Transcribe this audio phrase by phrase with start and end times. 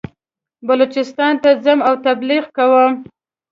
[0.67, 2.91] بلوچستان ته ځم او تبلیغ کوم.